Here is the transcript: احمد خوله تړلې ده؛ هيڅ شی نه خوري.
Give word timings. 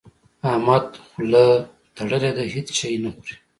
احمد 0.49 0.85
خوله 1.09 1.43
تړلې 1.95 2.31
ده؛ 2.37 2.43
هيڅ 2.53 2.67
شی 2.79 2.91
نه 3.03 3.09
خوري. 3.13 3.35